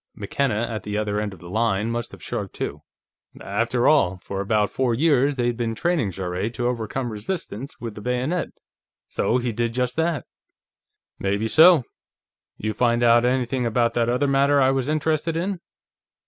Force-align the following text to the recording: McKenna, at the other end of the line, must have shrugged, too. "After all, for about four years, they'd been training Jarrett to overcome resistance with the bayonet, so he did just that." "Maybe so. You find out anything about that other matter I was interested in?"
McKenna, 0.15 0.63
at 0.67 0.81
the 0.81 0.97
other 0.97 1.19
end 1.19 1.31
of 1.31 1.37
the 1.41 1.47
line, 1.51 1.91
must 1.91 2.11
have 2.11 2.23
shrugged, 2.23 2.55
too. 2.55 2.81
"After 3.39 3.87
all, 3.87 4.17
for 4.23 4.41
about 4.41 4.71
four 4.71 4.95
years, 4.95 5.35
they'd 5.35 5.55
been 5.57 5.75
training 5.75 6.09
Jarrett 6.09 6.55
to 6.55 6.65
overcome 6.65 7.11
resistance 7.11 7.79
with 7.79 7.93
the 7.93 8.01
bayonet, 8.01 8.47
so 9.05 9.37
he 9.37 9.51
did 9.51 9.75
just 9.75 9.95
that." 9.97 10.25
"Maybe 11.19 11.47
so. 11.47 11.83
You 12.57 12.73
find 12.73 13.03
out 13.03 13.25
anything 13.25 13.63
about 13.67 13.93
that 13.93 14.09
other 14.09 14.25
matter 14.27 14.59
I 14.59 14.71
was 14.71 14.89
interested 14.89 15.37
in?" 15.37 15.59